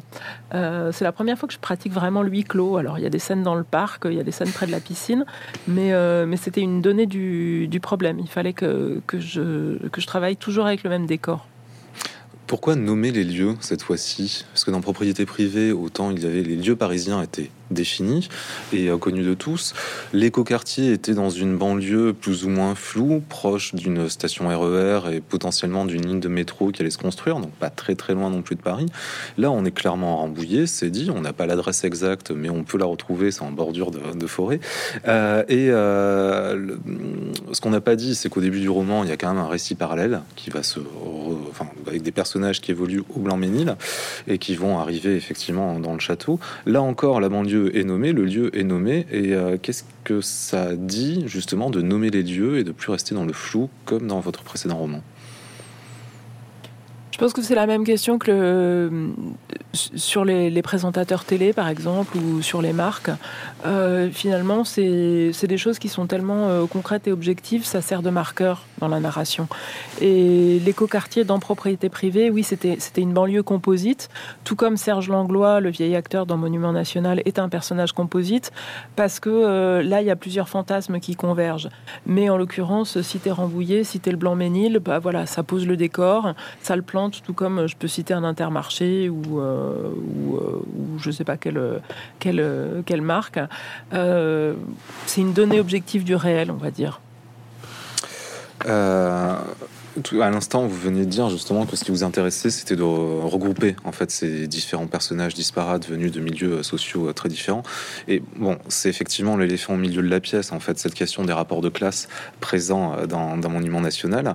[0.55, 2.77] Euh, c'est la première fois que je pratique vraiment le huis clos.
[2.77, 4.67] Alors, il y a des scènes dans le parc, il y a des scènes près
[4.67, 5.25] de la piscine,
[5.69, 8.19] mais, euh, mais c'était une donnée du, du, problème.
[8.19, 11.47] Il fallait que, que, je, que je travaille toujours avec le même décor.
[12.47, 14.45] Pourquoi nommer les lieux cette fois-ci?
[14.53, 18.29] Parce que dans propriété privée, autant il y avait les lieux parisiens étaient définis
[18.73, 19.75] et euh, connus de tous.
[20.13, 25.21] L'écoquartier était dans une banlieue plus ou moins floue, proche d'une station RER e et
[25.21, 28.43] potentiellement d'une ligne de métro qui allait se construire, donc pas très très loin non
[28.43, 28.87] plus de Paris.
[29.39, 31.11] Là, on est clairement Rambouillet, c'est dit.
[31.15, 33.31] On n'a pas l'adresse exacte, mais on peut la retrouver.
[33.31, 34.61] C'est en bordure de, forêt.
[35.07, 36.77] Euh, et euh,
[37.53, 39.43] ce qu'on n'a pas dit, c'est qu'au début du roman, il y a quand même
[39.43, 40.81] un récit parallèle qui va se,
[41.51, 43.77] enfin, avec des personnages qui évoluent au Blanc-Ménil
[44.27, 46.41] et qui vont arriver effectivement dans le château.
[46.67, 50.77] Là encore, la banlieue est nommé, le lieu est nommé, et euh, qu'est-ce que ça
[50.77, 54.21] dit justement de nommer les lieux et de plus rester dans le flou comme dans
[54.21, 55.03] votre précédent roman?
[57.17, 58.91] Je pense que c'est la même question que
[59.73, 63.11] sur les, présentateurs télé, par exemple, ou sur les marques.
[63.65, 68.11] Euh, finalement, c'est des choses qui sont tellement euh, concrètes et objectives, ça sert de
[68.11, 69.49] marqueur dans la narration.
[70.03, 74.11] Et l'écoquartier dans Propriété privée, oui, c'était une banlieue composite,
[74.45, 78.53] tout comme Serge Langlois, le vieil acteur dans Monument National, est un personnage composite,
[78.95, 81.71] parce que euh, là, il y a plusieurs fantasmes qui convergent.
[82.05, 86.77] Mais en l'occurrence, citer Rambouillet, citer le Blanc-Ménil, bah voilà, ça pose le décor, ça
[86.77, 89.91] le plante tout comme euh, je peux citer un intermarché ou, euh,
[90.35, 90.61] euh,
[90.99, 91.81] je ne sais pas quelle
[93.03, 93.39] marque.
[93.91, 97.01] c'est une donnée objective du réel, on va dire
[100.21, 103.77] à l'instant, vous venez de dire justement que ce qui vous intéressait, c'était de regrouper
[103.85, 107.63] en fait ces différents personnages disparates venus de milieux euh, sociaux euh, très différents.
[108.09, 111.33] Et bon, c'est effectivement l'éléphant au milieu de la pièce, en fait, cette question des
[111.33, 112.09] rapports de classe
[112.41, 114.35] présents euh, dans, dans Monument National,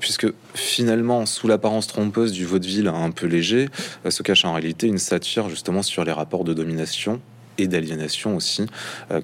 [0.00, 3.68] puisque finalement, sous l'apparence trompeuse du vaudeville un peu léger,
[4.08, 7.20] se cache en réalité une satire justement sur les rapports de domination
[7.58, 8.66] et d'aliénation aussi,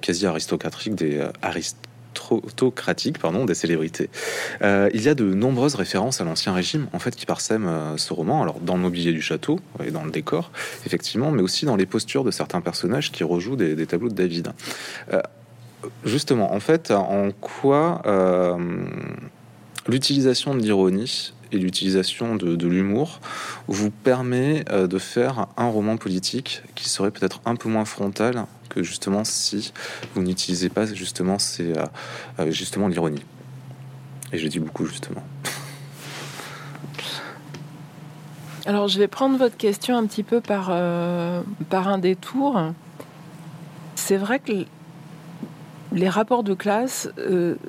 [0.01, 1.86] quasi aristocratique des aristocrates
[2.31, 4.09] autocratique pardon, des célébrités.
[4.61, 7.97] Euh, il y a de nombreuses références à l'Ancien Régime, en fait, qui parsèment euh,
[7.97, 8.41] ce roman.
[8.41, 10.51] Alors, dans le mobilier du château et dans le décor,
[10.85, 14.51] effectivement, mais aussi dans les postures de certains personnages qui rejouent des, tableaux de David.
[15.13, 15.21] Euh,
[16.03, 18.01] justement, en fait, en quoi
[19.87, 23.21] l'utilisation de l'ironie et l'utilisation de, l'humour
[23.67, 28.45] vous permet de faire un roman politique qui serait peut-être un peu moins frontal
[28.83, 29.73] justement si
[30.13, 31.85] vous n'utilisez pas justement c'est euh,
[32.39, 33.23] euh, justement l'ironie.
[34.33, 35.23] Et je dis beaucoup justement.
[38.65, 42.61] Alors je vais prendre votre question un petit peu par, euh, par un détour.
[43.95, 44.65] C'est vrai que
[45.93, 47.09] les rapports de classe,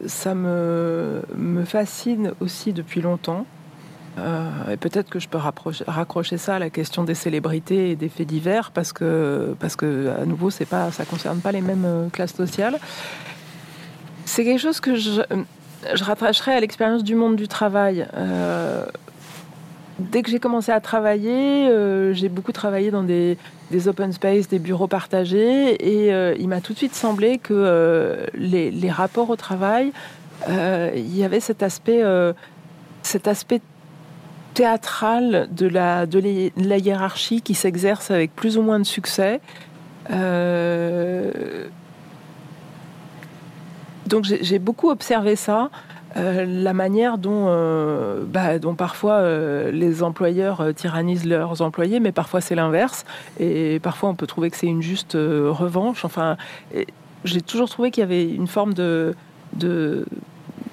[0.06, 3.46] ça me, me fascine aussi depuis longtemps.
[4.18, 8.08] Euh, et peut-être que je peux raccrocher ça à la question des célébrités et des
[8.08, 11.84] faits divers, parce que, parce que à nouveau, c'est pas, ça concerne pas les mêmes
[11.84, 12.78] euh, classes sociales.
[14.24, 15.22] C'est quelque chose que je,
[15.94, 18.06] je rattacherais à l'expérience du monde du travail.
[18.14, 18.84] Euh,
[19.98, 21.68] dès que j'ai commencé à travailler,
[22.12, 23.38] j'ai beaucoup travaillé dans des,
[23.86, 28.90] open space, des bureaux partagés, et il m'a tout de suite semblé que euh, les,
[28.90, 29.92] rapports au travail,
[30.46, 32.02] il y avait cet aspect,
[33.02, 33.62] cet aspect
[34.58, 39.40] théâtral de la, de la hiérarchie qui s'exerce avec plus ou moins de succès.
[44.06, 45.70] donc j'ai beaucoup observé ça.
[46.16, 52.10] Euh, la manière dont, euh, bah, dont parfois euh, les employeurs tyrannisent leurs employés, mais
[52.10, 53.04] parfois c'est l'inverse.
[53.38, 56.04] Et parfois on peut trouver que c'est une juste revanche.
[56.04, 56.36] Enfin,
[57.24, 59.14] j'ai toujours trouvé qu'il y avait une forme de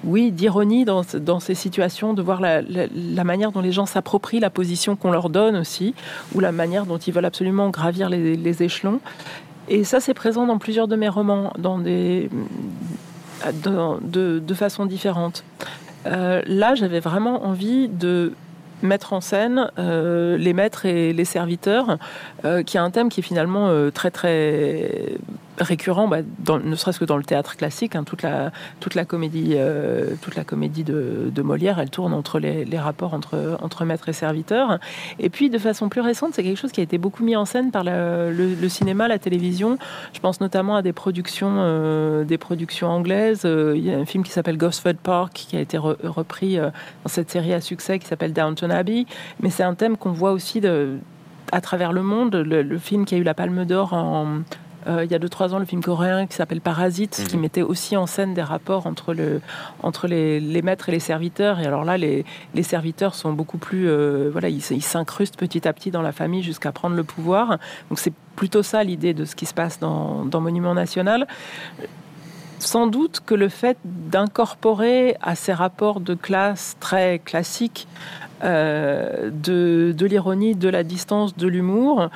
[0.04, 4.96] oui, d'ironie dans, ces situations, de voir la, manière dont les gens s'approprient la position
[4.96, 5.94] qu'on leur donne aussi,
[6.34, 9.00] ou la manière dont ils veulent absolument gravir les, échelons.
[9.68, 12.30] Et ça, c'est présent dans plusieurs de mes romans, dans des,
[13.52, 15.44] de, de, façon différente.
[16.06, 18.32] Euh, là, j'avais vraiment envie de
[18.82, 21.98] mettre en scène euh, les maîtres et les serviteurs,
[22.44, 25.16] euh, qui a un thème qui est finalement très très
[25.58, 26.18] récurrent, bah,
[26.64, 27.96] ne serait-ce que dans le théâtre classique.
[27.96, 34.08] Hein, toute, la, comédie, euh, de, Molière, elle tourne entre les, rapports entre, entre maître
[34.08, 34.78] et serviteur.
[35.18, 37.44] Et puis, de façon plus récente, c'est quelque chose qui a été beaucoup mis en
[37.44, 39.78] scène par le, cinéma, la télévision.
[40.12, 43.42] Je pense notamment à des productions, euh, des productions anglaises.
[43.44, 47.08] Euh, il y a un film qui s'appelle Gosford Park qui a été repris dans
[47.08, 49.06] cette série à succès qui s'appelle Downton Abbey.
[49.40, 50.60] Mais c'est un thème qu'on voit aussi
[51.52, 52.34] à travers le monde.
[52.36, 54.40] Le, film qui a eu la Palme d'Or en
[54.86, 57.42] euh, il y a 2-3 ans le film coréen qui s'appelle Parasite, qui mhm.
[57.42, 59.40] mettait aussi en scène des rapports entre, le,
[59.82, 61.60] entre les, les maîtres et les serviteurs.
[61.60, 63.88] Et alors là, les, les serviteurs sont beaucoup plus...
[63.88, 67.58] Euh, voilà, ils s'incrustent petit à petit dans la famille jusqu'à prendre le pouvoir.
[67.90, 71.26] Donc c'est plutôt ça l'idée de ce qui se passe dans, dans Monument National
[72.58, 77.86] sans doute que le fait d'incorporer à ces rapports de classe très classiques
[78.44, 82.10] euh, de, de l'ironie, de la distance, de l'humour,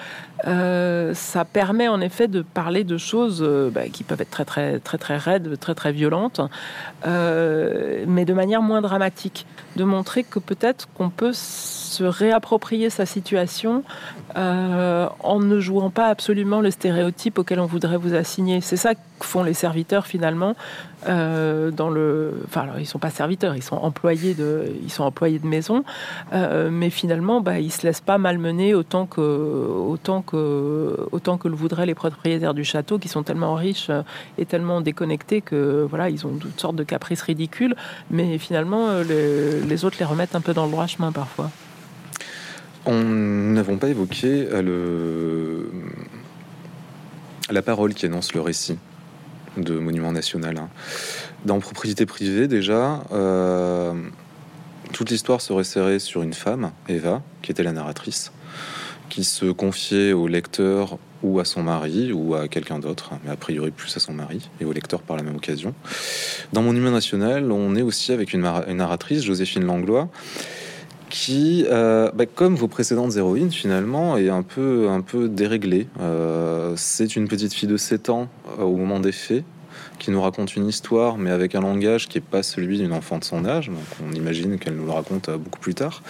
[0.46, 4.44] euh, ça permet en effet de parler de choses euh, bah, qui peuvent être très
[4.44, 6.40] très très très raides, très très violentes,
[7.06, 13.82] mais de manière moins dramatique, de montrer que peut-être qu'on peut se réapproprier sa situation
[14.36, 18.60] en ne jouant pas absolument le stéréotype auquel on voudrait vous assigner.
[18.60, 20.54] C'est ça que font les serviteurs finalement
[21.08, 25.38] euh, dans le, enfin, ils sont pas serviteurs, ils sont employés de, ils sont employés
[25.38, 25.82] de maison,
[26.32, 31.48] euh, mais finalement, bah, ils se laissent pas malmener autant que, autant que, autant que
[31.48, 33.90] le voudraient les propriétaires du château, qui sont tellement riches
[34.36, 37.74] et tellement déconnectés que, voilà, ils ont toutes sortes de caprices ridicules,
[38.10, 41.50] mais finalement, euh, les, autres les remettent un peu dans le droit chemin parfois.
[42.84, 45.70] On n'avons pas évoqué le...
[47.50, 48.78] la parole qui annonce le récit
[49.56, 50.58] de monument national.
[50.58, 50.68] Hein.
[51.44, 53.92] Dans propriété privée, déjà, euh,
[54.92, 58.32] toute l'histoire serait serrée sur une femme, Eva, qui était la narratrice,
[59.08, 63.36] qui se confiait au lecteur ou à son mari ou à quelqu'un d'autre, mais a
[63.36, 65.74] priori plus à son mari et au lecteur par la même occasion.
[66.52, 70.08] Dans Monument National, on est aussi avec une, narratrice, Joséphine Langlois,
[71.10, 75.88] qui, euh, bah, comme vos précédentes héroïnes, finalement, est un peu, un peu déréglée.
[76.00, 79.44] Euh, c'est une petite fille de 7 ans euh, au moment des faits,
[79.98, 83.18] qui nous raconte une histoire, mais avec un langage qui n'est pas celui d'une enfant
[83.18, 83.70] de son âge.
[84.04, 86.02] On imagine qu'elle nous le raconte euh, beaucoup plus tard.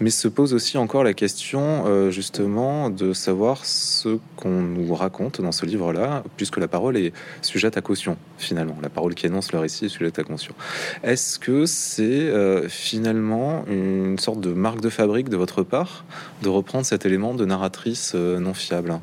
[0.00, 5.40] Mais se pose aussi encore la question, euh, justement, de savoir ce qu'on nous raconte
[5.40, 8.76] dans ce livre-là, puisque la parole est sujette à caution, finalement.
[8.82, 10.54] La parole qui annonce le récit est sujette à caution.
[11.02, 16.04] Est-ce que c'est euh, finalement une sorte de marque de fabrique de votre part
[16.42, 18.98] de reprendre cet élément de narratrice non fiable?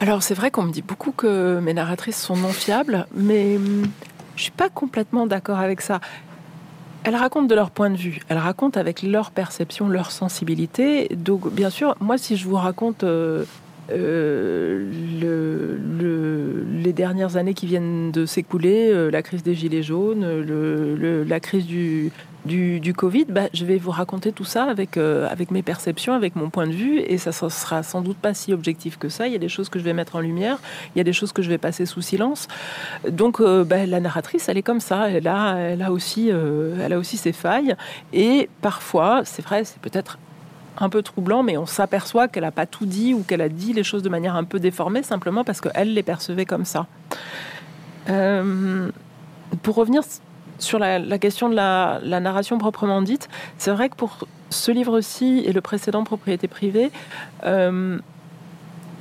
[0.00, 3.86] Alors c'est vrai qu'on me dit beaucoup que mes narratrices sont non fiables, mais hum,
[4.36, 6.00] je suis pas complètement d'accord avec ça.
[7.02, 11.08] Elles racontent de leur point de vue, elles racontent avec leur perception, leur sensibilité.
[11.16, 13.44] Donc bien sûr, moi si je vous raconte euh,
[13.90, 14.86] euh,
[16.82, 20.24] les dernières années qui viennent de s'écouler, euh, la crise des gilets jaunes,
[21.26, 22.12] la crise du,
[22.94, 26.50] Covid, bah, je vais vous raconter tout ça avec, euh, avec mes perceptions, avec mon
[26.50, 29.26] point de vue, et ça ne sera sans doute pas si objectif que ça.
[29.26, 30.58] Il y a des choses que je vais mettre en lumière,
[30.94, 32.48] il y a des choses que je vais passer sous silence.
[33.08, 37.32] Donc bah, la narratrice, elle est comme ça, elle a, aussi, elle a aussi ses
[37.32, 37.74] failles,
[38.12, 40.18] et parfois, c'est vrai, c'est peut-être
[40.80, 43.72] un peu troublant, mais on s'aperçoit qu'elle n'a pas tout dit ou qu'elle a dit
[43.72, 46.86] les choses de manière un peu déformée, simplement parce qu'elle les percevait comme ça.
[49.62, 50.02] pour revenir
[50.58, 55.52] sur la, question de la, narration proprement dite, c'est vrai que pour ce livre-ci et
[55.52, 56.90] le précédent Propriété privée,
[57.44, 57.98] euh,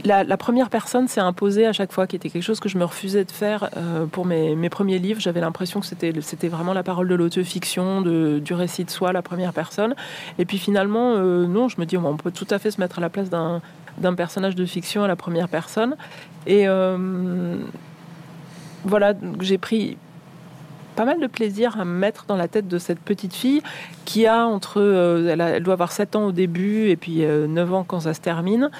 [0.05, 2.85] la, première personne s'est imposée à chaque fois, qui était quelque chose que je me
[2.85, 5.19] refusais de faire euh, pour mes, premiers livres.
[5.19, 9.11] J'avais l'impression que c'était, c'était vraiment la parole de l'autofiction, de, du récit de soi,
[9.11, 9.95] la première personne.
[10.39, 12.99] Et puis finalement, euh, non, je me dis, on peut tout à fait se mettre
[12.99, 13.61] à la place d'un,
[13.97, 15.95] d'un personnage de fiction à la première personne.
[16.45, 17.57] Et euh,
[18.85, 19.97] voilà, j'ai pris
[20.97, 23.61] pas mal de plaisir à me mettre dans la tête de cette petite fille
[24.03, 24.81] qui a entre.
[24.81, 28.15] Euh, elle, doit avoir 7 ans au début et puis 9 euh, ans quand ça
[28.15, 28.71] se termine.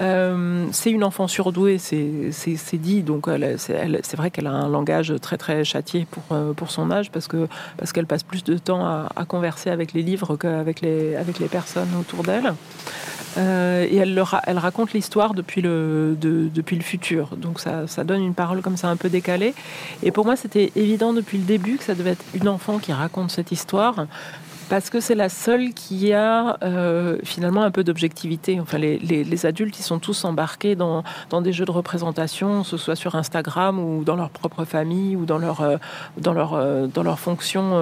[0.00, 3.02] Euh, c'est une enfant surdouée, c'est dit.
[3.02, 7.28] Donc c'est vrai qu'elle a un langage très très châtié pour, pour son âge parce
[7.28, 11.14] que parce qu'elle passe plus de temps à, à, converser avec les livres qu'avec les,
[11.14, 12.54] avec les personnes autour d'elle.
[13.36, 16.16] Et elle, raconte l'histoire depuis le,
[16.80, 17.36] futur.
[17.36, 19.54] Donc ça donne une parole comme ça un peu décalée.
[20.02, 22.92] Et pour moi, c'était évident depuis le début que ça devait être une enfant qui
[22.92, 24.06] raconte cette histoire
[24.68, 28.58] parce que c'est la seule qui a euh, finalement un peu d'objectivité.
[28.60, 31.04] Enfin, les, adultes, ils sont tous embarqués dans,
[31.40, 35.24] des jeux de représentation, que ce soit sur Instagram ou dans leur propre famille ou
[35.24, 35.76] dans leur, euh,
[36.26, 37.74] euh, fonction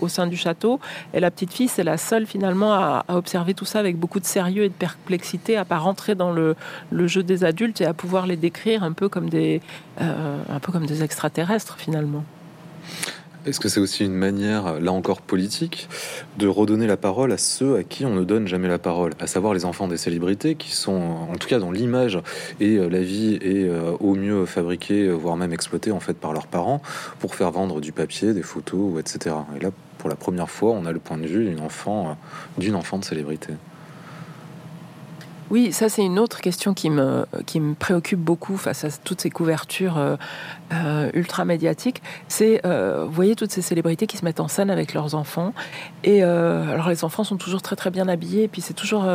[0.00, 0.80] au, sein du château.
[1.12, 4.24] Et la petite fille, c'est la seule finalement à, observer tout ça avec beaucoup de
[4.24, 6.56] sérieux et de perplexité, à pas rentrer dans le,
[7.06, 9.60] jeu des adultes et à pouvoir les décrire un peu comme des
[11.02, 12.24] extraterrestres finalement.
[13.48, 15.88] Est-ce que c'est aussi une manière, là encore politique,
[16.38, 19.26] de redonner la parole à ceux à qui on ne donne jamais la parole, à
[19.26, 22.18] savoir les enfants des célébrités, qui sont, en tout cas dans l'image
[22.60, 26.34] et euh, la vie, est euh, au mieux fabriquée, voire même exploitée en fait par
[26.34, 26.82] leurs parents,
[27.20, 29.34] pour faire vendre du papier, des photos, etc.
[29.56, 32.12] Et là, pour la première fois, on a le point de vue d'une enfant, euh,
[32.60, 33.54] d'une enfant de célébrité.
[35.50, 39.22] Oui, ça c'est une autre question qui me, qui me préoccupe beaucoup face à toutes
[39.22, 40.16] ces couvertures euh,
[40.72, 42.02] euh, ultra médiatiques.
[42.28, 45.54] C'est, euh, vous voyez, toutes ces célébrités qui se mettent en scène avec leurs enfants.
[46.04, 49.06] Et alors les enfants sont toujours très très bien habillés, et puis c'est toujours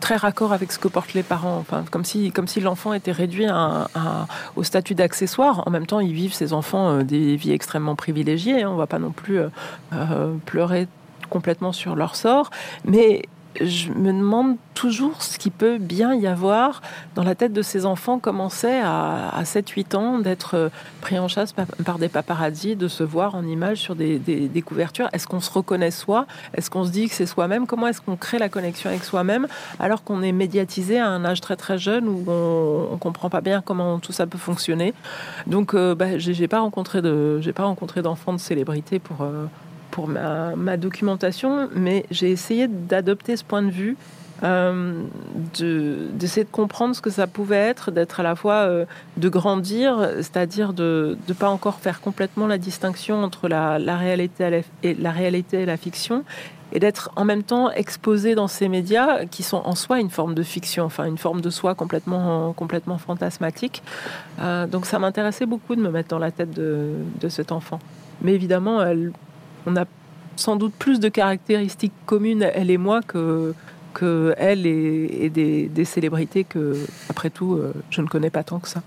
[0.00, 1.56] très raccord avec ce que portent les parents.
[1.58, 3.46] Enfin, comme si, comme si l'enfant était réduit
[4.56, 5.66] au statut d'accessoire.
[5.66, 8.62] En même temps, ils vivent ces enfants des vies extrêmement privilégiées.
[8.62, 8.68] Hein.
[8.70, 9.40] On ne va pas non plus
[10.46, 10.88] pleurer
[11.30, 12.50] complètement sur leur sort,
[12.84, 13.22] mais
[13.60, 16.82] je me demande toujours ce qui peut bien y avoir
[17.14, 20.68] dans la tête de ces enfants commencer à, à 7-8 ans d'être euh,
[21.00, 25.08] pris en chasse par, des paparazzis, de se voir en image sur des, couvertures.
[25.12, 26.26] Est-ce qu'on se reconnaît soi?
[26.54, 27.66] Est-ce qu'on se dit que c'est soi-même?
[27.66, 29.46] Comment est-ce qu'on crée la connexion avec soi-même
[29.78, 33.40] alors qu'on est médiatisé à un âge très très jeune où on, on comprend pas
[33.40, 34.94] bien comment tout ça peut fonctionner?
[35.46, 37.00] Donc, euh, bah, j'ai pas rencontré
[37.54, 39.46] pas rencontré d'enfants de célébrité pour euh,
[39.94, 43.96] pour ma, documentation, mais j'ai essayé d'adopter ce point de vue,
[44.42, 45.04] euh,
[45.56, 48.86] d'essayer de, comprendre ce que ça pouvait être, d'être à la fois euh,
[49.18, 54.94] de grandir, c'est-à-dire de ne pas encore faire complètement la distinction entre la, réalité et
[54.94, 56.24] la réalité et la fiction,
[56.72, 60.34] et d'être en même temps exposé dans ces médias qui sont en soi une forme
[60.34, 63.80] de fiction, enfin une forme de soi complètement, complètement fantasmatique.
[64.40, 67.78] Euh, donc ça m'intéressait beaucoup de me mettre dans la tête de, de cet enfant.
[68.22, 69.12] Mais évidemment, elle
[69.66, 69.84] on a
[70.36, 73.54] sans doute plus de caractéristiques communes, elle et moi, que,
[73.92, 76.76] que elle et, des, célébrités que,
[77.08, 78.82] après tout, euh, je ne connais pas tant que ça.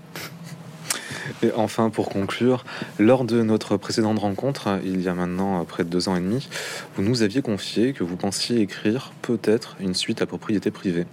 [1.42, 2.64] Et enfin, pour conclure,
[2.98, 6.48] lors de notre précédente rencontre, il y a maintenant près de deux ans et demi,
[6.96, 11.06] vous nous aviez confié que vous pensiez écrire peut-être une suite à propriété privée.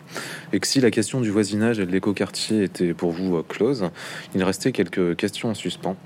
[0.54, 3.89] Et que si la question du voisinage et de l'écoquartier était pour vous euh, close,
[4.34, 5.97] il restait quelques questions en suspens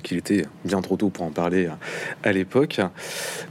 [0.00, 1.68] qu'il était bien trop tôt pour en parler
[2.22, 2.80] à, l'époque.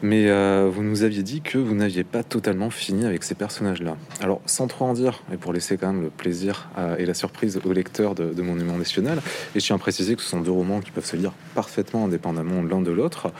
[0.01, 3.97] Mais euh, vous nous aviez dit que vous n'aviez pas totalement fini avec ces personnages-là.
[4.21, 7.13] Alors, sans trop en dire, et pour laisser quand même le plaisir euh, et la
[7.13, 9.19] surprise au lecteur de, mon Monument National,
[9.55, 12.05] et je tiens à préciser que ce sont deux romans qui peuvent se lire parfaitement
[12.05, 13.31] indépendamment l'un de l'autre,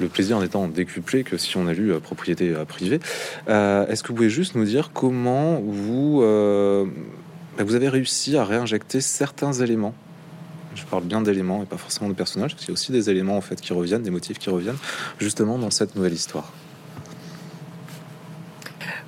[0.00, 2.98] le plaisir en étant décuplé que si on a lu euh, Propriété privée.
[3.46, 9.52] Est-ce que vous pouvez juste nous dire comment vous, vous avez réussi à réinjecter certains
[9.52, 9.94] éléments
[10.74, 13.10] je parle bien d'éléments et pas forcément de personnages, parce qu'il y a aussi des
[13.10, 14.78] éléments en fait qui reviennent, des motifs qui reviennent,
[15.18, 16.52] justement dans cette nouvelle histoire.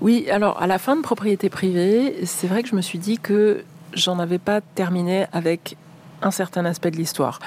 [0.01, 3.19] Oui, alors à la fin de propriété privée, c'est vrai que je me suis dit
[3.19, 3.63] que
[3.95, 5.77] j'en avais pas terminé avec
[6.23, 7.41] un certain aspect de l'histoire.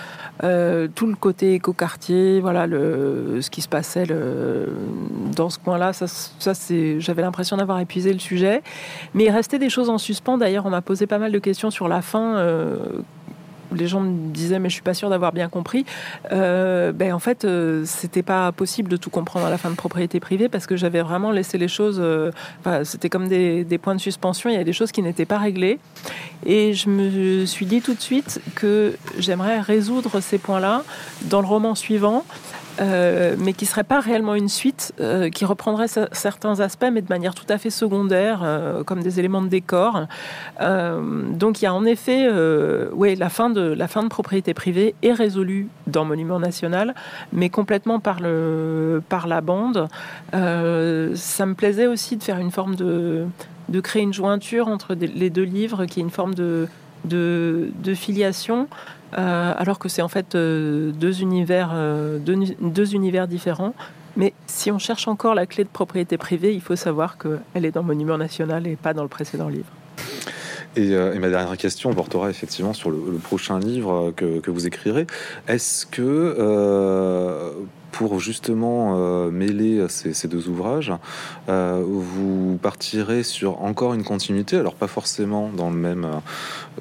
[0.43, 4.06] Euh, tout le côté écoquartier, voilà, le, ce qui se passait
[5.36, 6.08] dans ce coin-là, ça
[6.54, 8.62] c'est, j'avais l'impression d'avoir épuisé le sujet.
[9.13, 10.38] Mais il restait des choses en suspens.
[10.38, 12.38] D'ailleurs, on m'a posé pas mal de questions sur la fin.
[12.38, 12.78] Euh,
[13.76, 15.86] les gens me disaient mais je suis pas sûr d'avoir bien compris.
[16.32, 19.76] Euh, ben en fait euh, c'était pas possible de tout comprendre à la fin de
[19.76, 21.97] propriété privée parce que j'avais vraiment laissé les choses.
[21.99, 22.32] Euh,
[22.84, 24.49] c'était comme des, des, points de suspension.
[24.49, 25.80] Il y a des choses qui n'étaient pas réglées
[26.45, 30.84] et je me suis dit tout de suite que j'aimerais résoudre ces points-là
[31.24, 32.26] dans le roman suivant
[32.80, 37.09] euh, mais qui serait pas réellement une suite, euh, qui reprendrait certains aspects, mais de
[37.09, 40.07] manière tout à fait secondaire, euh, comme des éléments de décor.
[40.59, 42.28] donc il y a en effet,
[42.93, 46.95] oui, la fin de la fin de propriété privée est résolue dans Monument National,
[47.32, 49.88] mais complètement par le par la bande.
[50.32, 53.26] ça me plaisait aussi de faire une forme de
[53.69, 56.67] de créer une jointure entre les deux livres, qui est une forme de
[57.06, 58.68] de, filiation.
[59.18, 63.74] Euh, alors que c'est en fait euh, deux, univers, euh, deux, univers différents.
[64.18, 67.72] Mais si on cherche encore la clé de propriété privée, il faut savoir qu'elle est
[67.72, 69.70] dans Monument National et pas dans le précédent livre.
[70.78, 70.89] Et,
[71.20, 75.08] ma dernière question portera effectivement sur le, prochain livre que, que vous écrirez.
[75.47, 77.56] Est-ce que
[77.96, 80.91] pour justement euh, mêler ces, deux ouvrages,
[81.48, 86.06] euh, vous partirez sur encore une continuité, alors pas forcément dans le même,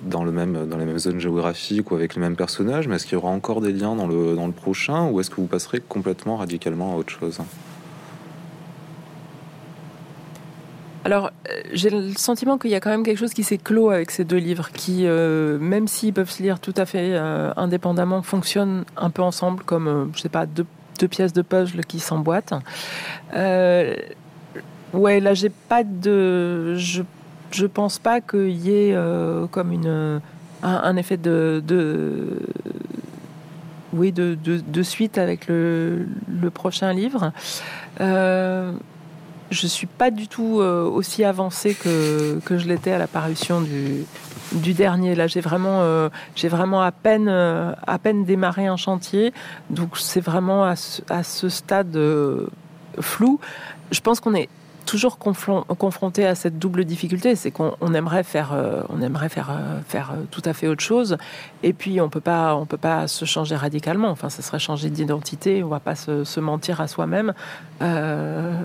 [0.02, 3.04] dans le même, dans les mêmes zones géographiques ou avec les mêmes personnages, mais est-ce
[3.06, 5.46] qu'il y aura encore des liens dans le, dans le prochain, ou est-ce que vous
[5.46, 7.38] passerez complètement radicalement à autre chose?
[11.04, 13.90] Alors, euh, j'ai le sentiment qu'il y a quand même quelque chose qui s'est clos
[13.90, 17.16] avec ces deux livres, qui, même s'ils peuvent se lire tout à fait
[17.56, 20.66] indépendamment, fonctionnent un peu ensemble, comme, je sais pas, deux
[20.98, 22.54] deux pièces de puzzle qui s'emboîtent.
[23.34, 23.94] Euh,
[24.92, 26.74] ouais, là, j'ai pas de.
[26.76, 27.02] Je,
[27.50, 30.20] je pense pas qu'il y ait euh, comme une,
[30.62, 31.62] un, effet de.
[31.66, 32.40] de
[33.92, 37.32] oui, de, de, suite avec le, le prochain livre.
[38.00, 38.72] Euh,
[39.50, 43.60] je suis pas du tout euh, aussi avancée que, que je l'étais à la parution
[43.60, 44.04] du,
[44.52, 45.14] du dernier.
[45.14, 49.32] Là, j'ai vraiment, euh, j'ai vraiment à peine, euh, à peine démarré un chantier.
[49.70, 52.46] Donc, c'est vraiment à ce, stade euh,
[53.00, 53.40] flou.
[53.90, 54.48] Je pense qu'on est
[54.86, 58.54] toujours confronté à cette double difficulté, c'est qu'on aimerait faire,
[58.90, 59.50] on aimerait faire,
[59.88, 61.16] faire tout à fait autre chose,
[61.62, 64.10] et puis on peut pas, on peut pas se changer radicalement.
[64.10, 65.64] Enfin, ça serait changer d'identité.
[65.64, 67.32] On va pas se, se mentir à soi-même.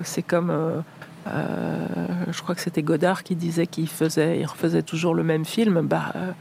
[0.03, 0.83] c'est comme
[1.27, 1.85] euh,
[2.31, 5.81] je crois que c'était Godard qui disait qu'il faisait, il refaisait toujours le même film.
[5.81, 6.31] Bah, euh,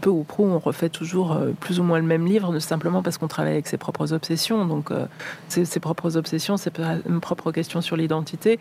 [0.00, 3.16] peu ou prou, on refait toujours euh, plus ou moins le même livre, simplement parce
[3.16, 4.66] qu'on travaille avec ses propres obsessions.
[4.66, 4.90] Donc,
[5.48, 8.58] ses, propres obsessions, c'est une propre question sur l'identité.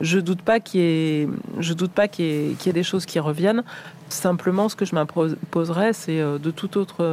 [0.00, 1.28] Je doute pas qu'il y ait,
[1.74, 3.62] doute pas qu'il y, ait des choses qui reviennent.
[4.10, 7.04] Simplement, ce que je m'imposerais, c'est de tout autre,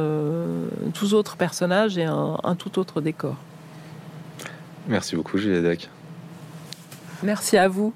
[0.92, 3.36] tous autres personnages et un, tout autre décor.
[4.88, 5.88] Merci beaucoup, Juliette
[7.22, 7.92] Merci à vous.